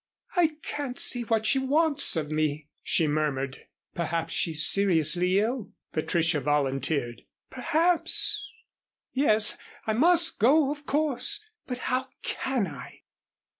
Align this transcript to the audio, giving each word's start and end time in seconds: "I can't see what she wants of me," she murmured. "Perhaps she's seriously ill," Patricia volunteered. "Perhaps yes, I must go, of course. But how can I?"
"I 0.35 0.57
can't 0.63 0.97
see 0.99 1.21
what 1.25 1.45
she 1.45 1.59
wants 1.59 2.15
of 2.15 2.31
me," 2.31 2.69
she 2.81 3.05
murmured. 3.07 3.67
"Perhaps 3.93 4.33
she's 4.33 4.65
seriously 4.65 5.37
ill," 5.39 5.73
Patricia 5.93 6.39
volunteered. 6.41 7.21
"Perhaps 7.51 8.49
yes, 9.13 9.59
I 9.85 9.93
must 9.93 10.39
go, 10.39 10.71
of 10.71 10.87
course. 10.87 11.39
But 11.67 11.77
how 11.93 12.07
can 12.23 12.65
I?" 12.65 13.01